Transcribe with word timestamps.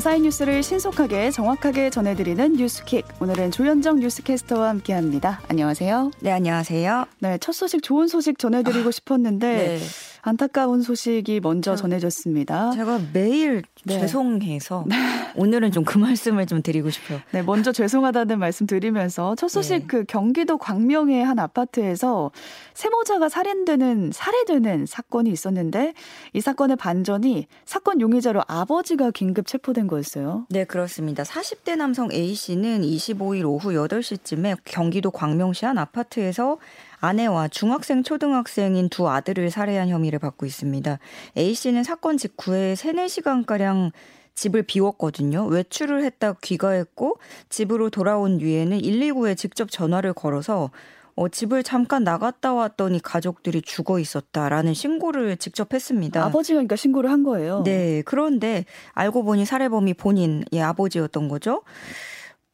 밤사이 0.00 0.20
뉴스를 0.22 0.62
신속하게 0.62 1.30
정확하게 1.30 1.90
전해드리는 1.90 2.54
뉴스킥. 2.54 3.04
오늘은 3.20 3.50
조현정 3.50 3.98
뉴스캐스터와 3.98 4.70
함께합니다. 4.70 5.42
안녕하세요. 5.46 6.12
네, 6.20 6.30
안녕하세요. 6.32 7.04
네, 7.18 7.36
첫 7.36 7.52
소식 7.52 7.82
좋은 7.82 8.08
소식 8.08 8.38
전해드리고 8.38 8.88
아, 8.88 8.92
싶었는데 8.92 9.76
네. 9.76 9.78
안타까운 10.22 10.82
소식이 10.82 11.40
먼저 11.40 11.76
전해졌습니다. 11.76 12.72
제가 12.72 13.00
매일 13.12 13.62
네. 13.84 13.98
죄송해서 14.00 14.84
네. 14.86 14.96
오늘은 15.36 15.72
좀 15.72 15.84
그 15.90 15.98
말씀을 15.98 16.46
좀 16.46 16.62
드리고 16.62 16.90
싶어요. 16.90 17.18
네, 17.32 17.42
먼저 17.42 17.72
죄송하다는 17.72 18.38
말씀 18.38 18.64
드리면서 18.66 19.34
첫 19.34 19.48
소식 19.48 19.72
네. 19.72 19.86
그 19.88 20.04
경기도 20.04 20.56
광명의 20.56 21.24
한 21.24 21.40
아파트에서 21.40 22.30
세모자가 22.74 23.28
살인되는 23.28 24.10
살해되는 24.12 24.86
사건이 24.86 25.30
있었는데 25.30 25.94
이 26.32 26.40
사건의 26.40 26.76
반전이 26.76 27.48
사건 27.64 28.00
용의자로 28.00 28.42
아버지가 28.46 29.10
긴급 29.10 29.48
체포된 29.48 29.88
거였어요. 29.88 30.46
네, 30.48 30.64
그렇습니다. 30.64 31.24
40대 31.24 31.74
남성 31.76 32.12
A 32.12 32.34
씨는 32.34 32.82
25일 32.82 33.44
오후 33.44 33.70
8시쯤에 33.70 34.58
경기도 34.64 35.10
광명시 35.10 35.64
한 35.64 35.76
아파트에서 35.78 36.58
아내와 37.00 37.48
중학생, 37.48 38.02
초등학생인 38.02 38.88
두 38.88 39.08
아들을 39.08 39.50
살해한 39.50 39.88
혐의를 39.88 40.18
받고 40.18 40.46
있습니다. 40.46 40.98
A 41.36 41.54
씨는 41.54 41.82
사건 41.82 42.16
직후에 42.16 42.74
3, 42.74 42.96
4시간가량 42.96 43.92
집을 44.34 44.62
비웠거든요. 44.62 45.46
외출을 45.46 46.04
했다 46.04 46.34
귀가했고 46.40 47.18
집으로 47.48 47.90
돌아온 47.90 48.38
뒤에는 48.38 48.78
119에 48.78 49.36
직접 49.36 49.70
전화를 49.70 50.12
걸어서 50.12 50.70
어, 51.16 51.28
집을 51.28 51.62
잠깐 51.62 52.04
나갔다 52.04 52.54
왔더니 52.54 53.02
가족들이 53.02 53.60
죽어 53.60 53.98
있었다라는 53.98 54.72
신고를 54.72 55.36
직접 55.36 55.74
했습니다. 55.74 56.24
아버지가 56.24 56.56
그러니까 56.56 56.76
신고를 56.76 57.10
한 57.10 57.24
거예요. 57.24 57.62
네. 57.62 58.02
그런데 58.06 58.64
알고 58.94 59.24
보니 59.24 59.44
살해범이 59.44 59.94
본인의 59.94 60.62
아버지였던 60.62 61.28
거죠. 61.28 61.62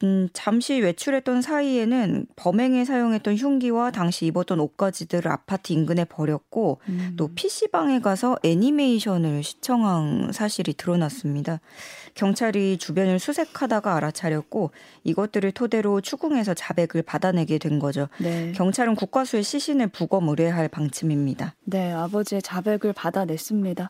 음, 0.03 0.29
잠시 0.31 0.79
외출했던 0.79 1.41
사이에는 1.41 2.27
범행에 2.35 2.85
사용했던 2.85 3.35
흉기와 3.35 3.89
당시 3.89 4.27
입었던 4.27 4.59
옷가지들을 4.59 5.31
아파트 5.31 5.73
인근에 5.73 6.05
버렸고 6.05 6.79
음. 6.87 7.13
또 7.17 7.29
PC방에 7.33 7.99
가서 7.99 8.37
애니메이션을 8.43 9.41
시청한 9.41 10.31
사실이 10.33 10.75
드러났습니다. 10.75 11.59
경찰이 12.13 12.77
주변을 12.77 13.17
수색하다가 13.19 13.95
알아차렸고 13.95 14.71
이것들을 15.03 15.51
토대로 15.51 16.01
추궁해서 16.01 16.53
자백을 16.53 17.01
받아내게 17.01 17.57
된 17.57 17.79
거죠. 17.79 18.07
네. 18.19 18.51
경찰은 18.53 18.95
국과수의 18.95 19.43
시신을 19.43 19.87
부검 19.87 20.29
의뢰할 20.29 20.67
방침입니다. 20.67 21.55
네, 21.63 21.91
아버지의 21.91 22.43
자백을 22.43 22.93
받아냈습니다. 22.93 23.89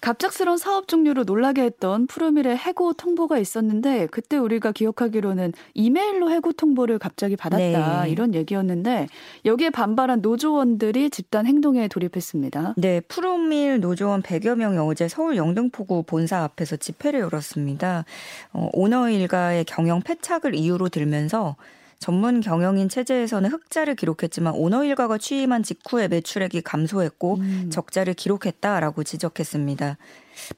갑작스러운 0.00 0.56
사업 0.56 0.88
종류로 0.88 1.24
놀라게 1.24 1.62
했던 1.62 2.06
푸르밀의 2.06 2.56
해고 2.56 2.94
통보가 2.94 3.38
있었는데 3.38 4.06
그때 4.06 4.38
우리가 4.38 4.72
기억하기로는 4.72 5.52
이메일로 5.74 6.30
해고 6.30 6.52
통보를 6.52 6.98
갑자기 6.98 7.36
받았다 7.36 8.04
네. 8.04 8.10
이런 8.10 8.34
얘기였는데 8.34 9.08
여기에 9.44 9.70
반발한 9.70 10.22
노조원들이 10.22 11.10
집단 11.10 11.46
행동에 11.46 11.88
돌입했습니다. 11.88 12.74
네, 12.78 13.00
푸르밀 13.00 13.80
노조원 13.80 14.22
100여 14.22 14.56
명이 14.56 14.78
어제 14.78 15.06
서울 15.06 15.36
영등포구 15.36 16.04
본사 16.04 16.42
앞에서 16.44 16.76
집회를 16.76 17.20
열었습니다. 17.20 18.04
어, 18.52 18.70
오너 18.72 19.10
일가의 19.10 19.64
경영 19.66 20.00
패착을 20.00 20.54
이유로 20.54 20.88
들면서 20.88 21.56
전문 22.00 22.40
경영인 22.40 22.88
체제에서는 22.88 23.50
흑자를 23.50 23.94
기록했지만 23.94 24.54
오너 24.54 24.84
일가가 24.84 25.18
취임한 25.18 25.62
직후에 25.62 26.08
매출액이 26.08 26.62
감소했고 26.62 27.34
음. 27.34 27.68
적자를 27.70 28.14
기록했다라고 28.14 29.04
지적했습니다. 29.04 29.98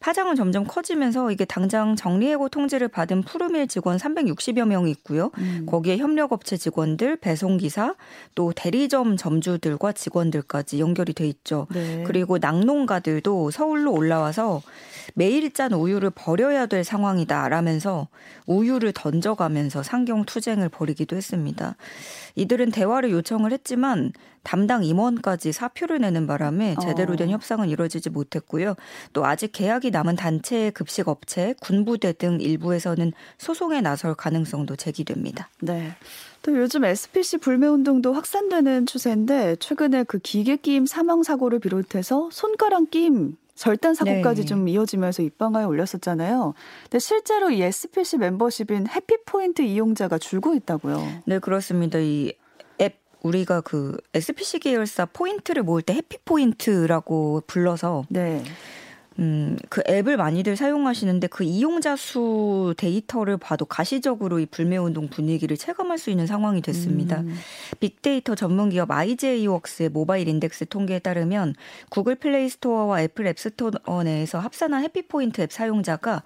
파장은 0.01 0.37
점점 0.37 0.65
커지면서 0.65 1.31
이게 1.31 1.45
당장 1.45 1.97
정리해고 1.97 2.49
통지를 2.49 2.89
받은 2.89 3.23
푸르밀 3.23 3.69
직원 3.69 3.97
360여 3.97 4.67
명이 4.67 4.91
있고요. 4.91 5.31
음. 5.39 5.67
거기에 5.67 5.99
협력업체 5.99 6.57
직원들, 6.57 7.17
배송기사, 7.17 7.95
또 8.35 8.53
대리점 8.55 9.17
점주들과 9.17 9.93
직원들까지 9.93 10.81
연결이 10.81 11.13
돼 11.13 11.27
있죠. 11.29 11.67
네. 11.73 12.05
그리고 12.07 12.39
낙농가들도 12.39 13.51
서울로 13.51 13.93
올라와서 13.93 14.63
매일 15.15 15.53
짠 15.53 15.73
우유를 15.73 16.11
버려야 16.11 16.67
될 16.67 16.85
상황이다라면서 16.85 18.09
우유를 18.47 18.93
던져가면서 18.93 19.83
상경 19.83 20.25
투쟁을 20.25 20.69
벌이기도 20.69 21.17
했습니다. 21.17 21.77
이들은 22.35 22.71
대화를 22.71 23.11
요청을 23.11 23.53
했지만 23.53 24.13
담당 24.43 24.83
임원까지 24.85 25.53
사표를 25.53 26.01
내는 26.01 26.27
바람에 26.27 26.77
제대로 26.83 27.17
된 27.17 27.29
어. 27.29 27.33
협상은 27.33 27.69
이루어지지 27.69 28.11
못했고요. 28.11 28.75
또 29.13 29.25
아직 29.25 29.53
계약 29.53 29.72
이 29.85 29.91
남은 29.91 30.17
단체 30.17 30.71
급식 30.71 31.09
업체, 31.09 31.55
군부대 31.61 32.13
등 32.13 32.41
일부에서는 32.41 33.13
소송에 33.39 33.81
나설 33.81 34.15
가능성도 34.15 34.77
제기됩니다. 34.77 35.49
네. 35.61 35.93
또 36.43 36.57
요즘 36.57 36.85
SPC 36.85 37.39
불매 37.39 37.69
운동도 37.69 38.13
확산되는 38.13 38.87
추세인데 38.87 39.57
최근에 39.57 40.05
그 40.05 40.19
기계 40.19 40.57
끼임 40.57 40.87
사망 40.87 41.23
사고를 41.23 41.61
비롯해서 41.61 42.29
손가락 42.33 42.91
끼임 42.91 43.37
절단 43.55 43.95
사고까지 43.95 44.43
네. 44.43 44.47
좀 44.47 44.67
이어지면서 44.67 45.23
입방아에 45.23 45.65
올렸었잖아요. 45.65 46.55
근데 46.85 46.99
실제로 46.99 47.51
이 47.51 47.63
SPC 47.63 48.19
멤버십인 48.19 48.89
해피포인트 48.89 49.63
이용자가 49.63 50.19
줄고 50.19 50.55
있다고요. 50.55 51.23
네, 51.27 51.39
그렇습니다. 51.39 51.99
이앱 52.01 52.99
우리가 53.23 53.61
그 53.61 53.97
SPC 54.15 54.59
계열사 54.59 55.07
포인트를 55.07 55.63
모을 55.63 55.83
때 55.83 55.95
해피포인트라고 55.95 57.43
불러서 57.47 58.05
네. 58.09 58.43
음, 59.19 59.57
그 59.69 59.83
앱을 59.89 60.17
많이들 60.17 60.57
사용하시는데 60.57 61.27
그 61.29 61.45
이용자 61.45 61.97
수 61.97 62.75
데이터를 62.77 63.37
봐도 63.37 63.65
가시적으로 63.65 64.39
이 64.39 64.47
불매운동 64.47 65.09
분위기를 65.09 65.57
체감할 65.57 65.99
수 65.99 66.11
있는 66.11 66.27
상황이 66.27 66.61
됐습니다. 66.63 67.21
음. 67.21 67.35
빅데이터 67.81 68.35
전문 68.35 68.71
기업 68.71 68.91
IGAWorks의 68.91 69.91
모바일 69.91 70.29
인덱스 70.29 70.67
통계에 70.67 70.99
따르면 70.99 71.55
구글 71.91 72.15
플레이 72.15 72.49
스토어와 72.49 73.03
애플 73.03 73.27
앱 73.27 73.39
스토어 73.39 74.03
내에서 74.03 74.39
합산한 74.39 74.83
해피포인트 74.85 75.43
앱 75.43 75.53
사용자가 75.53 76.23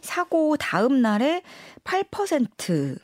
사고 0.00 0.56
다음 0.56 1.02
날에 1.02 1.42
8% 1.84 2.98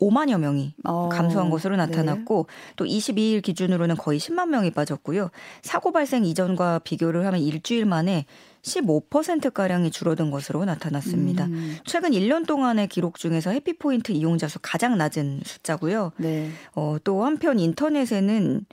5만여 0.00 0.38
명이 0.38 0.74
어, 0.84 1.08
감소한 1.10 1.50
것으로 1.50 1.76
나타났고 1.76 2.46
네. 2.48 2.74
또 2.76 2.84
22일 2.84 3.42
기준으로는 3.42 3.96
거의 3.96 4.18
10만 4.18 4.48
명이 4.48 4.70
빠졌고요. 4.70 5.30
사고 5.62 5.92
발생 5.92 6.24
이전과 6.24 6.80
비교를 6.80 7.26
하면 7.26 7.40
일주일 7.40 7.84
만에 7.84 8.24
15%가량이 8.62 9.90
줄어든 9.90 10.30
것으로 10.30 10.64
나타났습니다. 10.64 11.46
음. 11.46 11.76
최근 11.84 12.10
1년 12.10 12.46
동안의 12.46 12.88
기록 12.88 13.18
중에서 13.18 13.50
해피포인트 13.50 14.12
이용자 14.12 14.48
수 14.48 14.58
가장 14.60 14.98
낮은 14.98 15.40
숫자고요. 15.44 16.12
네. 16.16 16.50
어, 16.74 16.96
또 17.04 17.24
한편 17.24 17.58
인터넷에는 17.58 18.66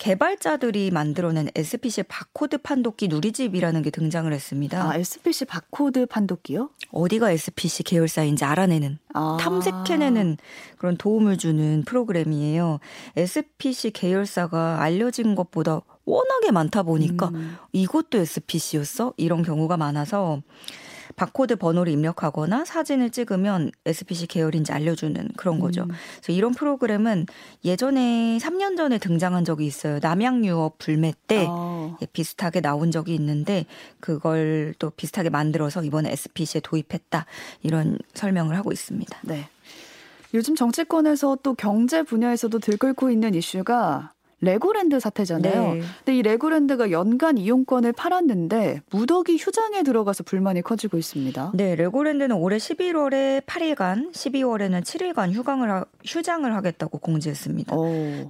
개발자들이 0.00 0.90
만들어낸 0.90 1.50
SPC 1.54 2.04
바코드 2.04 2.56
판독기 2.56 3.08
누리집이라는 3.08 3.82
게 3.82 3.90
등장을 3.90 4.32
했습니다. 4.32 4.82
아, 4.82 4.96
SPC 4.96 5.44
바코드 5.44 6.06
판독기요? 6.06 6.70
어디가 6.90 7.30
SPC 7.32 7.82
계열사인지 7.82 8.46
알아내는, 8.46 8.98
아. 9.12 9.36
탐색해내는 9.38 10.38
그런 10.78 10.96
도움을 10.96 11.36
주는 11.36 11.84
프로그램이에요. 11.84 12.80
SPC 13.14 13.90
계열사가 13.90 14.80
알려진 14.80 15.34
것보다 15.34 15.82
워낙에 16.06 16.50
많다 16.50 16.82
보니까 16.82 17.28
음. 17.28 17.58
이것도 17.72 18.16
SPC였어? 18.16 19.12
이런 19.18 19.42
경우가 19.42 19.76
많아서 19.76 20.40
바코드 21.16 21.56
번호를 21.56 21.92
입력하거나 21.92 22.64
사진을 22.64 23.10
찍으면 23.10 23.70
SPC 23.86 24.26
계열인지 24.26 24.72
알려주는 24.72 25.28
그런 25.36 25.58
거죠. 25.58 25.82
음. 25.82 25.88
그래서 26.16 26.32
이런 26.32 26.52
프로그램은 26.52 27.26
예전에 27.64 28.38
3년 28.38 28.76
전에 28.76 28.98
등장한 28.98 29.44
적이 29.44 29.66
있어요. 29.66 29.98
남양유업 30.00 30.78
불매 30.78 31.12
때 31.26 31.46
어. 31.48 31.96
비슷하게 32.12 32.60
나온 32.60 32.90
적이 32.90 33.14
있는데 33.14 33.66
그걸 34.00 34.74
또 34.78 34.90
비슷하게 34.90 35.30
만들어서 35.30 35.82
이번에 35.82 36.12
SPC에 36.12 36.60
도입했다 36.60 37.26
이런 37.62 37.98
설명을 38.14 38.56
하고 38.56 38.72
있습니다. 38.72 39.18
네. 39.22 39.48
요즘 40.32 40.54
정치권에서 40.54 41.38
또 41.42 41.54
경제 41.54 42.02
분야에서도 42.02 42.58
들끓고 42.58 43.10
있는 43.10 43.34
이슈가 43.34 44.12
레고랜드 44.42 44.98
사태잖아요. 45.00 45.74
네. 45.74 45.80
근데 46.04 46.16
이 46.16 46.22
레고랜드가 46.22 46.90
연간 46.90 47.36
이용권을 47.36 47.92
팔았는데 47.92 48.82
무더기 48.90 49.36
휴장에 49.36 49.82
들어가서 49.82 50.24
불만이 50.24 50.62
커지고 50.62 50.96
있습니다. 50.96 51.52
네, 51.54 51.74
레고랜드는 51.74 52.34
올해 52.36 52.56
11월에 52.56 53.42
8일간, 53.44 54.12
12월에는 54.12 54.82
7일간 54.82 55.32
휴강을 55.32 55.70
하, 55.70 55.84
휴장을 56.04 56.54
하겠다고 56.54 56.98
공지했습니다. 56.98 57.76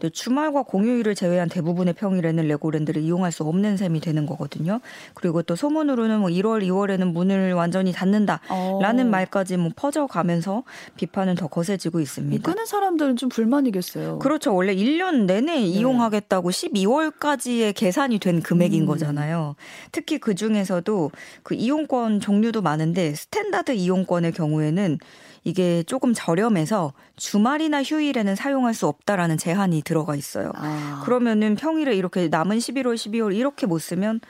네, 0.01 0.11
주말과 0.11 0.63
공휴일을 0.63 1.15
제외한 1.15 1.49
대부분의 1.49 1.95
평일에는 1.95 2.49
레고랜드를 2.49 3.03
이용할 3.03 3.31
수 3.31 3.45
없는 3.45 3.77
셈이 3.77 4.01
되는 4.01 4.27
거거든요. 4.27 4.81
그리고 5.15 5.43
또 5.43 5.55
소문으로는 5.55 6.21
뭐 6.21 6.29
1월, 6.29 6.65
2월에는 6.65 7.13
문을 7.13 7.53
완전히 7.53 7.93
닫는다라는 7.93 9.07
오. 9.07 9.11
말까지 9.11 9.57
뭐 9.57 9.71
퍼져가면서 9.77 10.65
비판은 10.97 11.37
더 11.37 11.47
거세지고 11.47 12.01
있습니다. 12.01 12.51
끊은 12.51 12.67
사람들은 12.67 13.17
좀 13.17 13.29
불만이겠어요. 13.29 14.19
그렇죠. 14.19 14.55
원래 14.55 14.75
1년 14.75 15.27
내내 15.27 15.59
이용 15.61 16.00
이용하겠다고 16.01 16.51
12월까지의 16.51 17.75
계산이 17.75 18.19
된 18.19 18.41
금액인 18.41 18.83
음. 18.83 18.87
거잖아요. 18.87 19.55
특히 19.93 20.19
그 20.19 20.35
중에서도 20.35 21.11
그 21.43 21.55
이용권 21.55 22.21
종류도 22.21 22.63
많은데 22.63 23.15
스탠다드 23.15 23.73
이용권의 23.73 24.33
경우에는 24.33 24.99
이게 25.45 25.83
조금 25.85 26.13
저렴해서 26.15 26.93
주말이나 27.17 27.83
휴일에는 27.83 28.35
사용할 28.35 28.75
수 28.75 28.87
없다라는 28.87 29.39
제한이 29.39 29.83
들어가 29.83 30.15
있어요. 30.15 30.53
아. 30.55 31.03
그러면은 31.05 31.55
평일에 31.55 31.95
이렇게 31.95 32.29
남은 32.29 32.59
11월, 32.59 32.95
12월 32.95 33.35
이렇게 33.35 33.67
못 33.67 33.79
쓰면 33.79 34.21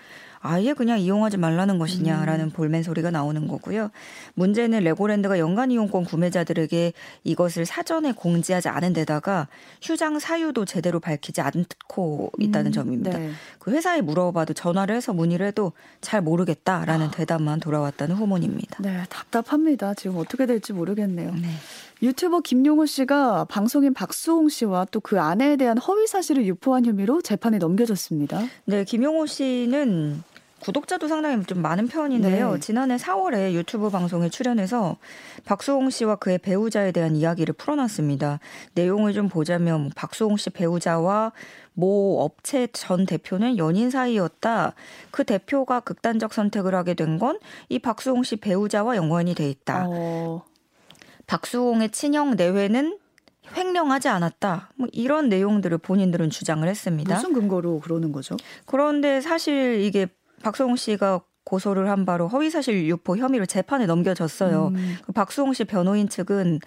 아예 0.40 0.72
그냥 0.72 0.98
이용하지 0.98 1.36
말라는 1.36 1.78
것이냐라는 1.78 2.46
음. 2.46 2.50
볼멘 2.50 2.82
소리가 2.82 3.10
나오는 3.10 3.46
거고요. 3.46 3.90
문제는 4.34 4.80
레고랜드가 4.80 5.38
연간 5.38 5.70
이용권 5.70 6.04
구매자들에게 6.04 6.94
이것을 7.24 7.66
사전에 7.66 8.12
공지하지 8.12 8.68
않은 8.68 8.94
데다가 8.94 9.48
휴장 9.82 10.18
사유도 10.18 10.64
제대로 10.64 10.98
밝히지 10.98 11.42
않고 11.42 12.32
있다는 12.38 12.70
음, 12.70 12.72
점입니다. 12.72 13.18
네. 13.18 13.30
그 13.58 13.70
회사에 13.70 14.00
물어봐도 14.00 14.54
전화를 14.54 14.96
해서 14.96 15.12
문의를 15.12 15.46
해도 15.46 15.72
잘 16.00 16.22
모르겠다라는 16.22 17.06
아. 17.08 17.10
대답만 17.10 17.60
돌아왔다는 17.60 18.16
후문입니다. 18.16 18.78
네, 18.82 19.04
답답합니다. 19.10 19.92
지금 19.92 20.16
어떻게 20.16 20.46
될지 20.46 20.72
모르겠네요. 20.72 21.32
네. 21.34 21.48
유튜버 22.02 22.40
김용호 22.40 22.86
씨가 22.86 23.44
방송인 23.44 23.92
박수홍 23.92 24.48
씨와 24.48 24.86
또 24.90 25.00
그 25.10 25.18
아내에 25.20 25.56
대한 25.56 25.76
허위 25.78 26.06
사실을 26.06 26.46
유포한 26.46 26.84
혐의로 26.84 27.20
재판에 27.20 27.58
넘겨졌습니다. 27.58 28.42
네, 28.66 28.84
김용호 28.84 29.26
씨는 29.26 30.22
구독자도 30.60 31.08
상당히 31.08 31.42
좀 31.44 31.62
많은 31.62 31.88
편인데요. 31.88 32.54
네. 32.54 32.60
지난해 32.60 32.96
4월에 32.96 33.52
유튜브 33.52 33.88
방송에 33.90 34.28
출연해서 34.28 34.96
박수홍 35.44 35.90
씨와 35.90 36.16
그의 36.16 36.38
배우자에 36.38 36.92
대한 36.92 37.16
이야기를 37.16 37.54
풀어놨습니다. 37.54 38.40
내용을 38.74 39.12
좀 39.14 39.28
보자면 39.28 39.80
뭐 39.82 39.90
박수홍 39.96 40.36
씨 40.36 40.50
배우자와 40.50 41.32
모 41.72 42.20
업체 42.22 42.66
전 42.72 43.06
대표는 43.06 43.56
연인 43.56 43.90
사이였다. 43.90 44.74
그 45.10 45.24
대표가 45.24 45.80
극단적 45.80 46.34
선택을 46.34 46.74
하게 46.74 46.94
된 46.94 47.18
건 47.18 47.38
이 47.68 47.78
박수홍 47.78 48.22
씨 48.22 48.36
배우자와 48.36 48.96
연관이 48.96 49.34
돼 49.34 49.48
있다. 49.48 49.86
어, 49.88 50.42
박수홍의 51.26 51.90
친형 51.90 52.36
내외는 52.36 52.98
횡령하지 53.56 54.08
않았다. 54.08 54.70
뭐 54.76 54.88
이런 54.92 55.28
내용들을 55.28 55.76
본인들은 55.78 56.30
주장을 56.30 56.66
했습니다. 56.68 57.14
무슨 57.16 57.32
근거로 57.32 57.80
그러는 57.80 58.12
거죠? 58.12 58.36
그런데 58.66 59.20
사실 59.20 59.80
이게 59.80 60.06
박수홍 60.42 60.76
씨가 60.76 61.22
고소를 61.44 61.88
한 61.88 62.04
바로 62.04 62.28
허위사실 62.28 62.86
유포 62.86 63.16
혐의로 63.16 63.46
재판에 63.46 63.86
넘겨졌어요. 63.86 64.68
음. 64.74 64.96
그 65.04 65.12
박수홍 65.12 65.52
씨 65.54 65.64
변호인 65.64 66.08
측은 66.08 66.60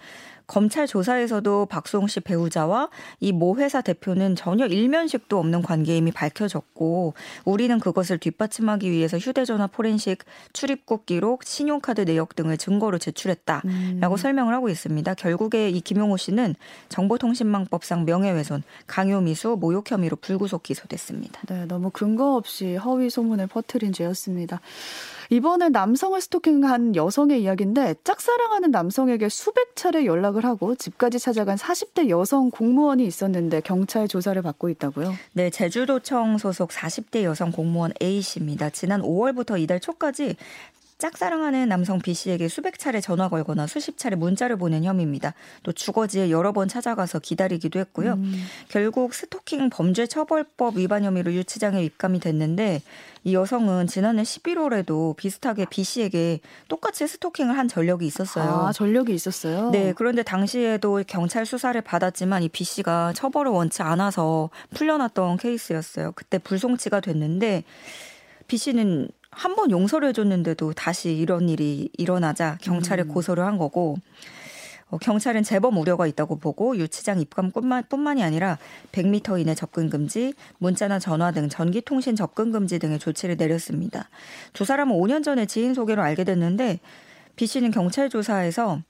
검찰 0.46 0.86
조사에서도 0.86 1.66
박수홍 1.66 2.08
씨 2.08 2.20
배우자와 2.20 2.88
이 3.20 3.32
모 3.34 3.56
회사 3.58 3.80
대표는 3.82 4.36
전혀 4.36 4.66
일면식도 4.66 5.38
없는 5.38 5.62
관계임이 5.62 6.12
밝혀졌고 6.12 7.14
우리는 7.44 7.78
그것을 7.80 8.18
뒷받침하기 8.18 8.90
위해서 8.90 9.18
휴대전화 9.18 9.66
포렌식 9.66 10.24
출입국 10.52 11.04
기록, 11.04 11.44
신용카드 11.44 12.02
내역 12.02 12.36
등을 12.36 12.56
증거로 12.56 12.98
제출했다라고 12.98 13.66
음. 13.66 14.16
설명을 14.16 14.54
하고 14.54 14.68
있습니다. 14.68 15.14
결국에 15.14 15.68
이 15.68 15.80
김용호 15.80 16.16
씨는 16.16 16.54
정보통신망법상 16.88 18.04
명예훼손, 18.04 18.62
강요미수, 18.86 19.58
모욕 19.60 19.90
혐의로 19.90 20.16
불구속 20.16 20.62
기소됐습니다. 20.62 21.40
네, 21.48 21.66
너무 21.66 21.90
근거 21.90 22.36
없이 22.36 22.76
허위 22.76 23.10
소문을 23.10 23.48
퍼뜨린 23.48 23.92
죄였습니다. 23.92 24.60
이번엔 25.30 25.72
남성을 25.72 26.20
스토킹한 26.20 26.96
여성의 26.96 27.42
이야기인데 27.42 27.96
짝사랑하는 28.04 28.70
남성에게 28.70 29.28
수백 29.28 29.76
차례 29.76 30.06
연락을 30.06 30.44
하고 30.44 30.74
집까지 30.74 31.18
찾아간 31.18 31.56
40대 31.56 32.08
여성 32.08 32.50
공무원이 32.50 33.06
있었는데 33.06 33.60
경찰 33.62 34.08
조사를 34.08 34.40
받고 34.42 34.68
있다고요. 34.68 35.14
네, 35.32 35.50
제주도청 35.50 36.38
소속 36.38 36.70
40대 36.70 37.22
여성 37.22 37.52
공무원 37.52 37.92
A 38.02 38.20
씨입니다. 38.20 38.70
지난 38.70 39.02
5월부터 39.02 39.60
이달 39.60 39.80
초까지 39.80 40.36
짝사랑하는 40.98 41.68
남성 41.68 41.98
B 41.98 42.14
씨에게 42.14 42.48
수백 42.48 42.78
차례 42.78 43.00
전화 43.00 43.28
걸거나 43.28 43.66
수십 43.66 43.98
차례 43.98 44.16
문자를 44.16 44.56
보낸 44.56 44.84
혐의입니다. 44.84 45.34
또 45.62 45.72
주거지에 45.72 46.30
여러 46.30 46.52
번 46.52 46.68
찾아가서 46.68 47.18
기다리기도 47.18 47.78
했고요. 47.80 48.12
음. 48.14 48.44
결국 48.68 49.12
스토킹 49.12 49.70
범죄 49.70 50.06
처벌법 50.06 50.76
위반 50.76 51.02
혐의로 51.04 51.32
유치장에 51.32 51.82
입감이 51.84 52.20
됐는데 52.20 52.80
이 53.24 53.34
여성은 53.34 53.86
지난해 53.86 54.22
11월에도 54.22 55.16
비슷하게 55.16 55.66
B 55.70 55.82
씨에게 55.82 56.40
똑같이 56.68 57.06
스토킹을 57.06 57.56
한 57.56 57.68
전력이 57.68 58.06
있었어요. 58.06 58.66
아, 58.66 58.72
전력이 58.72 59.12
있었어요. 59.14 59.70
네, 59.70 59.94
그런데 59.96 60.22
당시에도 60.22 61.02
경찰 61.06 61.46
수사를 61.46 61.78
받았지만 61.80 62.42
이 62.42 62.48
B 62.48 62.64
씨가 62.64 63.14
처벌을 63.14 63.50
원치 63.50 63.82
않아서 63.82 64.50
풀려났던 64.74 65.38
케이스였어요. 65.38 66.12
그때 66.12 66.38
불송치가 66.38 67.00
됐는데 67.00 67.64
B 68.46 68.58
씨는 68.58 69.08
한 69.36 69.54
번 69.54 69.70
용서를 69.70 70.08
해줬는데도 70.08 70.72
다시 70.72 71.12
이런 71.14 71.48
일이 71.48 71.88
일어나자 71.96 72.58
경찰에 72.60 73.02
음. 73.04 73.08
고소를 73.08 73.44
한 73.44 73.58
거고 73.58 73.96
어, 74.90 74.98
경찰은 74.98 75.42
재범 75.42 75.76
우려가 75.78 76.06
있다고 76.06 76.38
보고 76.38 76.76
유치장 76.76 77.20
입감뿐만 77.20 77.84
뿐만이 77.88 78.22
아니라 78.22 78.58
100m 78.92 79.40
이내 79.40 79.54
접근 79.54 79.88
금지, 79.90 80.34
문자나 80.58 80.98
전화 80.98 81.30
등 81.32 81.48
전기통신 81.48 82.16
접근 82.16 82.52
금지 82.52 82.78
등의 82.78 82.98
조치를 82.98 83.36
내렸습니다. 83.36 84.08
두 84.52 84.64
사람은 84.64 84.94
5년 84.96 85.24
전에 85.24 85.46
지인 85.46 85.74
소개로 85.74 86.02
알게 86.02 86.24
됐는데 86.24 86.80
B 87.36 87.46
씨는 87.46 87.70
경찰 87.70 88.08
조사에서 88.08 88.80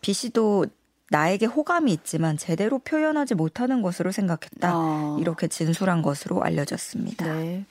B 0.00 0.12
씨도 0.12 0.66
나에게 1.10 1.46
호감이 1.46 1.92
있지만 1.92 2.36
제대로 2.36 2.78
표현하지 2.78 3.34
못하는 3.34 3.82
것으로 3.82 4.10
생각했다. 4.12 4.70
아. 4.72 5.16
이렇게 5.20 5.48
진술한 5.48 6.02
것으로 6.02 6.42
알려졌습니다. 6.42 7.32
네. 7.34 7.64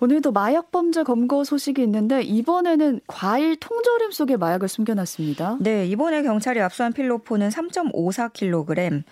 오늘도 0.00 0.32
마약 0.32 0.70
범죄 0.70 1.02
검거 1.02 1.44
소식이 1.44 1.82
있는데 1.82 2.22
이번에는 2.22 3.00
과일 3.06 3.56
통조림 3.56 4.12
속에 4.12 4.36
마약을 4.38 4.66
숨겨놨습니다. 4.66 5.58
네, 5.60 5.86
이번에 5.86 6.22
경찰이 6.22 6.60
압수한 6.60 6.92
필로폰은 6.92 7.50
3.54kg, 7.50 9.02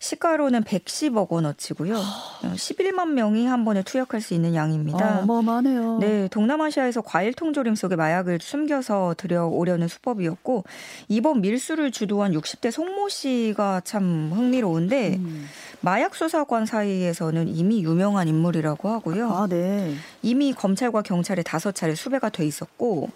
시가로는 0.00 0.64
110억 0.64 1.30
원어치고요. 1.30 1.94
11만 2.42 3.10
명이 3.10 3.46
한 3.46 3.66
번에 3.66 3.82
투약할 3.82 4.22
수 4.22 4.32
있는 4.32 4.54
양입니다. 4.54 5.18
어, 5.18 5.22
어마어마하네요. 5.22 5.98
네, 5.98 6.28
동남아시아에서 6.28 7.02
과일 7.02 7.34
통조림 7.34 7.74
속에 7.74 7.96
마약을 7.96 8.38
숨겨서 8.40 9.14
들여오려는 9.18 9.88
수법이었고 9.88 10.64
이번 11.08 11.42
밀수를 11.42 11.90
주도한 11.90 12.32
60대 12.32 12.70
송모 12.70 13.10
씨가 13.10 13.82
참 13.84 14.30
흥미로운데 14.32 15.16
음. 15.18 15.46
마약 15.82 16.14
수사관 16.14 16.64
사이에서는 16.64 17.48
이미 17.48 17.84
유명한 17.84 18.26
인물이라고 18.26 18.88
하고요. 18.88 19.30
아, 19.30 19.46
네. 19.48 19.94
이미 20.22 20.54
검찰과 20.54 21.02
경찰에 21.02 21.42
다섯 21.42 21.74
차례 21.74 21.94
수배가 21.94 22.30
돼 22.30 22.46
있었고 22.46 23.10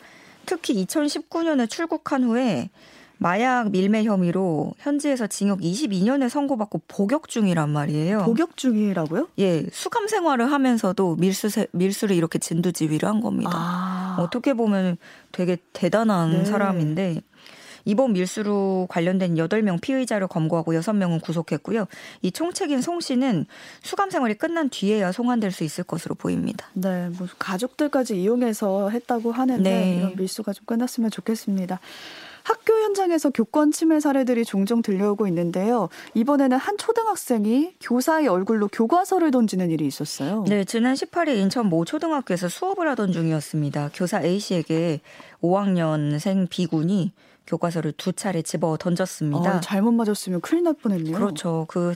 특히 0.45 0.85
2019년에 0.85 1.69
출국한 1.71 2.25
후에 2.25 2.69
마약 3.19 3.71
밀매 3.71 4.05
혐의로 4.05 4.73
현지에서 4.79 5.27
징역 5.27 5.61
22년을 5.61 6.29
선고받고 6.29 6.83
복역 6.89 7.29
중이란 7.29 7.71
말이에요. 7.71 8.25
복역 8.25 8.57
중이라고요? 8.57 9.29
예, 9.39 9.65
수감 9.73 10.09
생활을 10.09 10.51
하면서도 10.51 11.17
밀수 11.17 11.49
밀수를 11.73 12.17
이렇게 12.17 12.39
진두지휘를 12.39 13.09
한 13.09 13.21
겁니다. 13.21 13.53
아, 13.55 14.17
어떻게 14.19 14.55
보면 14.55 14.97
되게 15.33 15.57
대단한 15.73 16.31
네. 16.31 16.45
사람인데 16.45 17.21
이번 17.85 18.15
밀수로 18.15 18.87
관련된 18.89 19.35
8명 19.35 19.81
피의자를 19.81 20.27
검거하고 20.27 20.73
6명은 20.73 21.23
구속했고요. 21.23 21.87
이 22.23 22.33
총책인 22.33 22.81
송 22.81 23.01
씨는 23.01 23.47
수감 23.83 24.11
생활이 24.11 24.35
끝난 24.35 24.71
뒤에야 24.71 25.13
송환될 25.13 25.51
수 25.53 25.65
있을 25.65 25.85
것으로 25.85 26.15
보입니다. 26.15 26.67
네, 26.73 27.11
뭐 27.19 27.29
가족들까지 27.39 28.21
이용해서 28.21 28.91
했다고 28.91 29.33
하는데 29.33 29.63
네. 29.63 29.97
이런 29.97 30.17
밀수가 30.17 30.53
좀 30.55 30.65
끝났으면 30.67 31.11
좋겠습니다. 31.11 31.79
학교 32.45 32.75
현장에서 32.75 33.31
교권 33.31 33.73
침해 33.73 33.99
사례들이 34.01 34.45
종종 34.45 34.83
들려오고 34.83 35.27
있는데요. 35.29 35.89
이번에는 36.13 36.57
한 36.57 36.77
초등학생이 36.77 37.77
교사의 37.81 38.29
얼굴로 38.29 38.69
교과서를 38.69 39.31
던지는 39.31 39.71
일이 39.71 39.87
있었어요. 39.87 40.45
네, 40.47 40.65
지난 40.65 40.95
18일 40.95 41.37
인천 41.39 41.67
모 41.67 41.85
초등학교에서 41.87 42.49
수업을 42.49 42.87
하던 42.91 43.13
중이었습니다. 43.13 43.91
교사 43.95 44.23
A 44.23 44.39
씨에게 44.39 45.01
5학년생 45.43 46.49
B군이 46.51 47.13
교과서를 47.47 47.93
두 47.93 48.13
차례 48.13 48.43
집어 48.43 48.77
던졌습니다. 48.79 49.57
어, 49.57 49.61
잘못 49.61 49.93
맞았으면 49.93 50.43
큰일 50.43 50.65
날 50.65 50.75
뻔했네요. 50.75 51.15
그렇죠. 51.15 51.65
그 51.69 51.95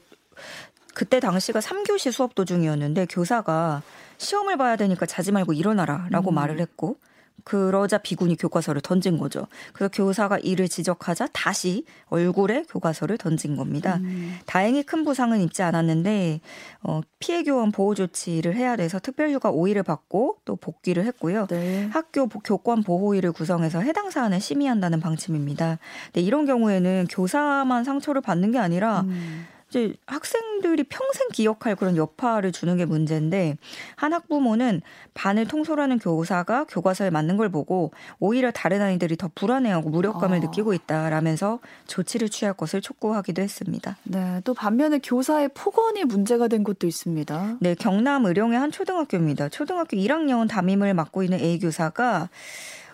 그때 0.95 1.21
당시가 1.21 1.61
3교시 1.61 2.11
수업 2.11 2.35
도중이었는데 2.35 3.07
교사가 3.07 3.83
시험을 4.17 4.57
봐야 4.57 4.77
되니까 4.77 5.07
자지 5.07 5.31
말고 5.31 5.53
일어나라라고 5.53 6.33
음. 6.33 6.35
말을 6.35 6.59
했고 6.59 6.97
그러자 7.45 7.99
비군이 7.99 8.37
교과서를 8.37 8.81
던진 8.83 9.17
거죠. 9.19 9.47
그래서 9.73 9.91
교사가 9.95 10.39
이를 10.39 10.69
지적하자 10.69 11.29
다시 11.33 11.85
얼굴에 12.07 12.65
교과서를 12.69 13.17
던진 13.19 13.57
겁니다. 13.57 13.97
음. 14.03 14.37
다행히 14.47 14.83
큰 14.83 15.05
부상은 15.05 15.41
입지 15.41 15.63
않았는데 15.63 16.41
어, 16.83 17.01
피해 17.19 17.43
교원 17.43 17.73
보호 17.73 17.95
조치를 17.95 18.55
해야 18.55 18.77
돼서 18.77 18.99
특별휴가 18.99 19.51
5일을 19.53 19.85
받고 19.85 20.39
또 20.45 20.57
복귀를 20.57 21.05
했고요. 21.07 21.47
네. 21.47 21.89
학교 21.93 22.27
보- 22.27 22.41
교권 22.41 22.83
보호위를 22.83 23.33
구성해서 23.33 23.81
해당 23.81 24.11
사안을 24.11 24.41
심의한다는 24.41 25.01
방침입니다. 25.01 25.79
근데 26.07 26.21
이런 26.21 26.45
경우에는 26.47 27.07
교사만 27.11 27.85
상처를 27.85 28.21
받는 28.21 28.53
게 28.53 28.59
아니라 28.59 29.01
음. 29.03 29.47
이제 29.69 29.95
학생들이 30.07 30.85
평생 30.85 31.29
기억할 31.33 31.77
그런 31.77 31.97
여파를 31.97 32.53
주는 32.53 32.77
게 32.77 32.87
문제인데 32.87 33.57
한 33.97 34.13
학부모는 34.13 34.81
반을 35.15 35.47
통솔하는 35.47 35.99
교사가 35.99 36.65
교과서에 36.65 37.11
맞는 37.11 37.37
걸 37.37 37.51
보고 37.51 37.93
오히려 38.19 38.51
다른 38.51 38.81
아이들이 38.81 39.17
더 39.17 39.31
불안해하고 39.35 39.91
무력감을 39.91 40.39
어. 40.39 40.41
느끼고 40.41 40.73
있다라면서 40.73 41.59
조치를 41.87 42.31
취할 42.31 42.55
것을 42.55 42.81
촉구하기도 42.81 43.43
했습니다. 43.43 43.99
네, 44.05 44.41
또 44.45 44.55
반면에 44.55 45.01
교사의 45.01 45.51
폭언이 45.55 46.05
문제가 46.05 46.49
된 46.49 46.65
곳도 46.65 46.87
있습니다. 46.87 47.59
네, 47.61 47.75
경남 47.75 48.25
의령의 48.25 48.59
한 48.59 48.71
초등학교입니다. 48.71 49.51
초등학교 49.51 49.97
1학년 49.97 50.49
담임을 50.49 50.95
맡고 50.95 51.23
있는 51.23 51.41
A 51.41 51.59
교사가 51.59 52.31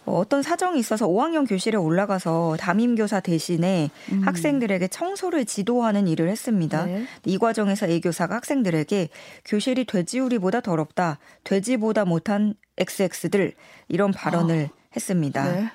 어, 0.07 0.19
어떤 0.19 0.43
사정이 0.43 0.79
있어서 0.79 1.07
5학년 1.07 1.49
교실에 1.49 1.77
올라가서 1.77 2.57
담임 2.59 2.95
교사 2.95 3.21
대신에 3.21 3.91
음. 4.13 4.23
학생들에게 4.25 4.89
청소를 4.89 5.45
지도하는 5.45 6.07
일을 6.07 6.29
했습니다. 6.29 6.87
네. 6.87 7.05
이 7.25 7.39
과정에서 7.39 7.87
A 7.87 8.01
교사가 8.01 8.37
학생들에게 8.37 9.09
교실이 9.45 9.85
돼지우리보다 9.87 10.61
더럽다, 10.61 11.19
돼지보다 11.45 12.05
못한 12.05 12.55
XX들 12.79 13.55
이런 13.89 14.13
발언을 14.13 14.71
아. 14.71 14.77
했습니다. 14.95 15.53
네. 15.53 15.71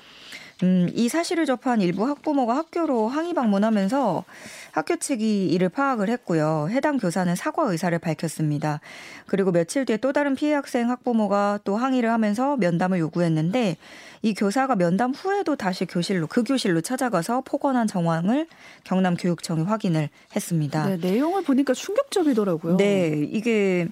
음, 0.63 0.89
이 0.93 1.07
사실을 1.07 1.45
접한 1.45 1.79
일부 1.81 2.05
학부모가 2.05 2.55
학교로 2.55 3.07
항의 3.07 3.33
방문하면서 3.33 4.25
학교 4.71 4.95
측이 4.97 5.47
이를 5.47 5.69
파악을 5.69 6.09
했고요. 6.09 6.67
해당 6.69 6.97
교사는 6.97 7.33
사과 7.35 7.63
의사를 7.63 7.97
밝혔습니다. 7.97 8.81
그리고 9.25 9.51
며칠 9.51 9.85
뒤에 9.85 9.97
또 9.97 10.11
다른 10.11 10.35
피해 10.35 10.53
학생 10.53 10.89
학부모가 10.89 11.59
또 11.63 11.77
항의를 11.77 12.11
하면서 12.11 12.57
면담을 12.57 12.99
요구했는데 12.99 13.77
이 14.21 14.33
교사가 14.33 14.75
면담 14.75 15.11
후에도 15.11 15.55
다시 15.55 15.85
교실로 15.85 16.27
그 16.27 16.43
교실로 16.43 16.81
찾아가서 16.81 17.41
폭언한 17.45 17.87
정황을 17.87 18.47
경남 18.83 19.15
교육청이 19.15 19.63
확인을 19.63 20.09
했습니다. 20.35 20.87
네, 20.87 20.97
내용을 20.97 21.43
보니까 21.43 21.73
충격적이더라고요. 21.73 22.77
네, 22.77 23.25
이게 23.31 23.87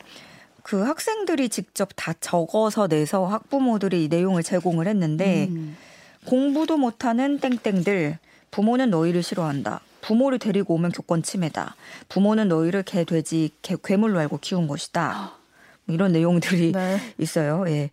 그 0.63 0.81
학생들이 0.81 1.47
직접 1.47 1.89
다 1.95 2.13
적어서 2.19 2.89
내서 2.89 3.25
학부모들이 3.25 4.03
이 4.03 4.07
내용을 4.09 4.43
제공을 4.43 4.87
했는데 4.87 5.47
음. 5.49 5.77
공부도 6.27 6.75
못하는 6.75 7.39
땡땡들 7.39 8.17
부모는 8.51 8.89
너희를 8.89 9.23
싫어한다. 9.23 9.79
부모를 10.01 10.39
데리고 10.39 10.73
오면 10.73 10.91
교권 10.91 11.23
침해다. 11.23 11.75
부모는 12.09 12.49
너희를 12.49 12.83
개, 12.83 13.05
돼지, 13.05 13.51
개, 13.61 13.75
괴물로 13.81 14.19
알고 14.19 14.39
키운 14.39 14.67
것이다. 14.67 15.31
이런 15.87 16.11
내용들이 16.11 16.73
네. 16.73 16.99
있어요. 17.17 17.63
예. 17.67 17.91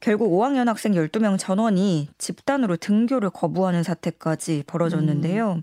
결국 0.00 0.32
5학년 0.32 0.66
학생 0.66 0.92
12명 0.92 1.38
전원이 1.38 2.08
집단으로 2.18 2.76
등교를 2.76 3.30
거부하는 3.30 3.84
사태까지 3.84 4.64
벌어졌는데요. 4.66 5.52
음. 5.52 5.62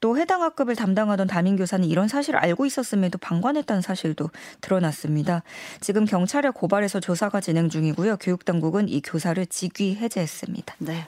또 0.00 0.18
해당 0.18 0.42
학급을 0.42 0.76
담당하던 0.76 1.26
담임 1.26 1.56
교사는 1.56 1.86
이런 1.86 2.06
사실을 2.06 2.38
알고 2.38 2.66
있었음에도 2.66 3.18
방관했다는 3.18 3.82
사실도 3.82 4.30
드러났습니다. 4.60 5.42
지금 5.80 6.04
경찰에 6.04 6.50
고발해서 6.50 7.00
조사가 7.00 7.40
진행 7.40 7.68
중이고요. 7.68 8.18
교육 8.18 8.44
당국은 8.44 8.88
이 8.88 9.00
교사를 9.00 9.44
직위 9.46 9.96
해제했습니다. 9.96 10.74
네. 10.78 11.06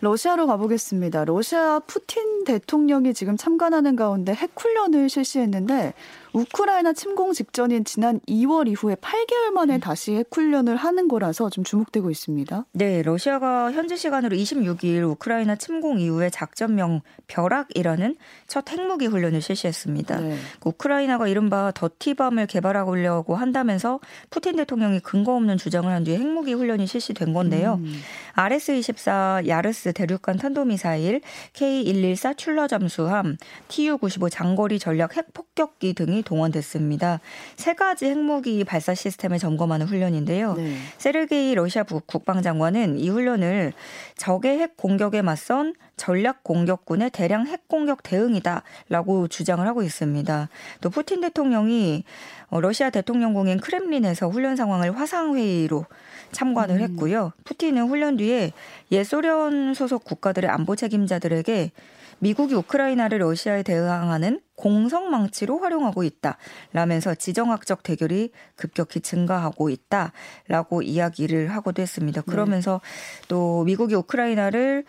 러시아로 0.00 0.46
가보겠습니다. 0.46 1.24
러시아 1.24 1.80
푸틴 1.80 2.44
대통령이 2.44 3.14
지금 3.14 3.36
참관하는 3.36 3.96
가운데 3.96 4.32
핵훈련을 4.32 5.08
실시했는데 5.08 5.94
우크라이나 6.36 6.92
침공 6.92 7.32
직전인 7.32 7.84
지난 7.84 8.20
2월 8.28 8.68
이후에 8.68 8.94
8개월 8.96 9.52
만에 9.54 9.78
다시 9.78 10.14
핵훈련을 10.16 10.76
하는 10.76 11.08
거라서 11.08 11.48
좀 11.48 11.64
주목되고 11.64 12.10
있습니다. 12.10 12.66
네, 12.72 13.00
러시아가 13.02 13.72
현지 13.72 13.96
시간으로 13.96 14.36
26일 14.36 15.02
우크라이나 15.12 15.56
침공 15.56 15.98
이후에 15.98 16.28
작전명 16.28 17.00
벼락이라는 17.26 18.16
첫 18.48 18.70
핵무기 18.70 19.06
훈련을 19.06 19.40
실시했습니다. 19.40 20.20
네. 20.20 20.36
우크라이나가 20.62 21.26
이른바 21.26 21.72
더티밤을 21.74 22.46
개발하려고 22.46 23.34
한다면서 23.34 24.00
푸틴 24.28 24.56
대통령이 24.56 25.00
근거 25.00 25.34
없는 25.34 25.56
주장을 25.56 25.90
한 25.90 26.04
뒤에 26.04 26.18
핵무기 26.18 26.52
훈련이 26.52 26.86
실시된 26.86 27.32
건데요. 27.32 27.80
음. 27.82 27.94
RS-24 28.34 29.46
야르스 29.46 29.85
대륙간 29.92 30.36
탄도미사일 30.36 31.20
K114 31.52 32.36
출러 32.36 32.66
잠수함 32.66 33.36
TU-95 33.68 34.30
장거리 34.30 34.78
전략 34.78 35.16
핵폭격기 35.16 35.94
등이 35.94 36.22
동원됐습니다. 36.22 37.20
세 37.56 37.74
가지 37.74 38.06
핵무기 38.06 38.64
발사 38.64 38.94
시스템을 38.94 39.38
점검하는 39.38 39.86
훈련인데요. 39.86 40.54
네. 40.54 40.76
세르게이 40.98 41.54
러시아 41.54 41.82
국방장관은 41.84 42.98
이 42.98 43.08
훈련을 43.08 43.72
적의 44.16 44.58
핵 44.58 44.76
공격에 44.76 45.22
맞선 45.22 45.74
전략 45.96 46.44
공격군의 46.44 47.10
대량 47.10 47.46
핵 47.46 47.68
공격 47.68 48.02
대응이다라고 48.02 49.28
주장을 49.28 49.66
하고 49.66 49.82
있습니다. 49.82 50.48
또 50.80 50.90
푸틴 50.90 51.20
대통령이 51.20 52.04
어, 52.48 52.60
러시아 52.60 52.90
대통령궁인 52.90 53.58
크렘린에서 53.58 54.28
훈련 54.28 54.56
상황을 54.56 54.96
화상 54.96 55.36
회의로 55.36 55.86
참관을 56.32 56.76
음. 56.76 56.80
했고요. 56.82 57.32
푸틴은 57.44 57.88
훈련 57.88 58.16
뒤에 58.16 58.52
예소련 58.92 59.74
소속 59.74 60.04
국가들의 60.04 60.48
안보 60.50 60.76
책임자들에게 60.76 61.72
미국이 62.18 62.54
우크라이나를 62.54 63.18
러시아에 63.18 63.62
대응하는 63.62 64.40
공성 64.54 65.10
망치로 65.10 65.58
활용하고 65.58 66.02
있다. 66.02 66.38
라면서 66.72 67.14
지정학적 67.14 67.82
대결이 67.82 68.30
급격히 68.54 69.00
증가하고 69.00 69.68
있다. 69.68 70.12
라고 70.48 70.80
이야기를 70.80 71.48
하고도 71.48 71.82
했습니다. 71.82 72.22
네. 72.22 72.30
그러면서 72.30 72.80
네. 72.82 73.26
또 73.28 73.64
미국이 73.64 73.94
우크라이나를 73.94 74.84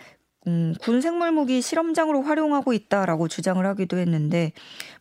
음, 0.47 0.73
군 0.81 1.01
생물 1.01 1.31
무기 1.31 1.61
실험장으로 1.61 2.21
활용하고 2.21 2.73
있다라고 2.73 3.27
주장을 3.27 3.63
하기도 3.65 3.97
했는데 3.97 4.53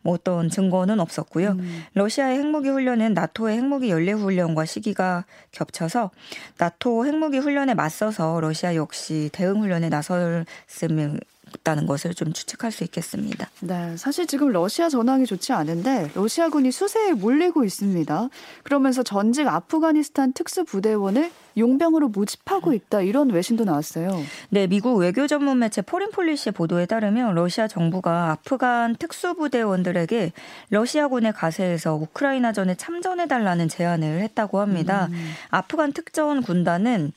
뭐 0.03 0.15
어떤 0.15 0.50
증거는 0.50 0.99
없었고요. 1.00 1.50
음. 1.53 1.85
러시아의 1.95 2.38
핵무기 2.38 2.69
훈련은 2.69 3.15
나토의 3.15 3.57
핵무기 3.57 3.91
연례 3.91 4.12
훈련과 4.12 4.65
시기가 4.65 5.25
겹쳐서 5.53 6.11
나토 6.59 7.07
핵무기 7.07 7.38
훈련에 7.38 7.75
맞서서 7.75 8.41
러시아 8.41 8.75
역시 8.75 9.31
대응 9.33 9.61
훈련에 9.61 9.88
나섰음을 9.88 11.21
있다는 11.55 11.87
것을 11.87 12.15
좀 12.15 12.33
추측할 12.33 12.73
수 12.73 12.85
있겠습니다. 12.85 13.49
네, 13.61 13.97
사실 13.97 14.26
지금 14.26 14.49
러시아 14.50 14.88
전황이 14.88 15.26
좋지 15.26 15.53
않은데 15.53 16.11
러시아군이 16.15 16.73
수세에 16.73 17.12
몰리고 17.12 17.65
있습니다. 17.65 18.29
그러면서 18.62 19.03
전직 19.03 19.47
아프가니스탄 19.47 20.33
특수부대원을 20.33 21.31
용병으로 21.57 22.09
모집하고 22.09 22.75
있다 22.75 23.00
이런 23.00 23.31
외신도 23.31 23.65
나왔어요. 23.65 24.23
네, 24.50 24.67
미국 24.67 24.97
외교 24.97 25.26
전문 25.26 25.59
매체 25.59 25.81
포린폴리시 25.83 26.50
보도에 26.50 26.87
따르면 26.87 27.35
러시아 27.35 27.67
정부가 27.67 28.33
아프간 28.33 28.95
특수부대원들에게 28.97 30.33
러시아군에 30.71 31.33
가세해서 31.33 31.95
우크라이나전에 31.95 32.75
참전해 32.75 33.26
달라는 33.26 33.69
제안을 33.69 34.21
했다고 34.21 34.61
합니다. 34.61 35.09
음. 35.11 35.33
아프간 35.50 35.93
특전 35.93 36.43
군단은 36.43 37.12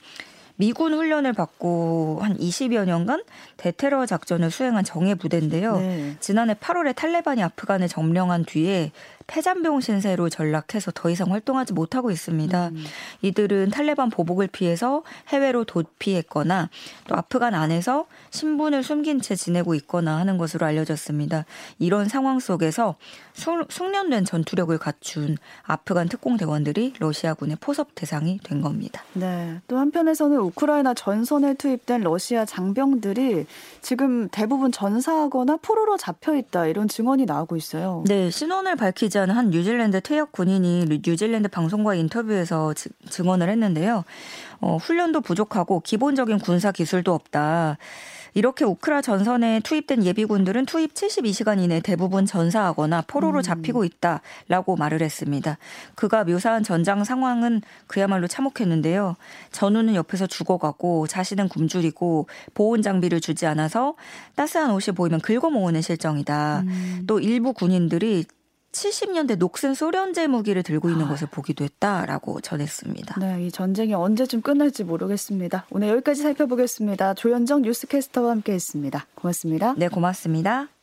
미군 0.59 0.93
훈련을 0.93 1.31
받고 1.31 2.19
한 2.21 2.37
20여 2.37 2.83
년간 2.83 3.23
대테러 3.55 4.05
작전을 4.05 4.51
수행한 4.51 4.83
정예 4.83 5.15
부대인데요. 5.15 5.77
네. 5.77 6.17
지난해 6.19 6.53
8월에 6.53 6.93
탈레반이 6.93 7.41
아프간을 7.41 7.87
점령한 7.87 8.43
뒤에 8.43 8.91
폐잔병 9.29 9.79
신세로 9.79 10.29
전락해서 10.29 10.91
더 10.91 11.09
이상 11.09 11.31
활동하지 11.31 11.73
못하고 11.73 12.09
있습니다. 12.09 12.69
음. 12.69 12.83
이들은 13.21 13.69
탈레반 13.69 14.09
보복을 14.09 14.47
피해서 14.47 15.03
해외로 15.27 15.63
도피했거나 15.65 16.69
또 17.07 17.15
아프간 17.15 17.53
안에서 17.53 18.07
신분을 18.31 18.83
숨긴 18.83 19.21
채 19.21 19.35
지내고 19.35 19.75
있거나 19.75 20.17
하는 20.17 20.39
것으로 20.39 20.65
알려졌습니다. 20.65 21.45
이런 21.77 22.09
상황 22.09 22.39
속에서 22.39 22.95
숙련된 23.69 24.25
전투력을 24.25 24.75
갖춘 24.79 25.37
아프간 25.63 26.09
특공 26.09 26.37
대원들이 26.37 26.93
러시아군의 26.97 27.57
포섭 27.61 27.93
대상이 27.93 28.39
된 28.43 28.61
겁니다. 28.61 29.03
네. 29.13 29.61
또 29.67 29.77
한편에서는 29.77 30.37
우크라이나 30.39 30.95
전선에 30.95 31.53
투입된 31.53 32.01
러시아 32.01 32.45
장병들이 32.45 33.45
지금 33.81 34.27
대부분 34.29 34.71
전사하거나 34.71 35.57
포로로 35.61 35.97
잡혀 35.97 36.35
있다 36.35 36.65
이런 36.65 36.87
증언이 36.87 37.25
나오고 37.25 37.55
있어요. 37.55 38.03
네. 38.07 38.31
신원을 38.31 38.75
밝히지 38.75 39.18
않은 39.19 39.35
한 39.35 39.49
뉴질랜드 39.49 40.01
퇴역 40.01 40.31
군인이 40.31 41.01
뉴질랜드 41.05 41.49
방송과 41.49 41.95
인터뷰에서 41.95 42.73
증언을 43.09 43.49
했는데요. 43.49 44.03
어, 44.61 44.77
훈련도 44.77 45.21
부족하고 45.21 45.81
기본적인 45.81 46.39
군사 46.39 46.71
기술도 46.71 47.13
없다. 47.13 47.77
이렇게 48.33 48.65
우크라 48.65 49.01
전선에 49.01 49.61
투입된 49.61 50.05
예비군들은 50.05 50.65
투입 50.65 50.93
72시간 50.93 51.59
이내 51.59 51.79
대부분 51.79 52.25
전사하거나 52.25 53.03
포로로 53.07 53.39
음. 53.39 53.41
잡히고 53.41 53.83
있다라고 53.83 54.75
말을 54.75 55.01
했습니다. 55.01 55.57
그가 55.95 56.23
묘사한 56.23 56.63
전장 56.63 57.03
상황은 57.03 57.61
그야말로 57.87 58.27
참혹했는데요. 58.27 59.15
전우는 59.51 59.95
옆에서 59.95 60.27
죽어가고 60.27 61.07
자신은 61.07 61.49
굶주리고 61.49 62.27
보온 62.53 62.81
장비를 62.81 63.19
주지 63.19 63.45
않아서 63.45 63.95
따스한 64.35 64.71
옷이 64.71 64.95
보이면 64.95 65.21
긁어모으는 65.21 65.81
실정이다. 65.81 66.63
음. 66.65 67.03
또 67.07 67.19
일부 67.19 67.53
군인들이 67.53 68.25
70년대 68.71 69.37
녹슨 69.37 69.73
소련제 69.73 70.27
무기를 70.27 70.63
들고 70.63 70.89
있는 70.89 71.05
아. 71.05 71.09
것을 71.09 71.27
보기도 71.29 71.63
했다라고 71.63 72.41
전했습니다. 72.41 73.19
네, 73.19 73.45
이 73.45 73.51
전쟁이 73.51 73.93
언제쯤 73.93 74.41
끝날지 74.41 74.83
모르겠습니다. 74.83 75.65
오늘 75.71 75.89
여기까지 75.89 76.21
살펴보겠습니다. 76.21 77.13
조현정 77.15 77.63
뉴스캐스터와 77.63 78.31
함께했습니다. 78.31 79.07
고맙습니다. 79.15 79.73
네, 79.77 79.87
고맙습니다. 79.87 80.78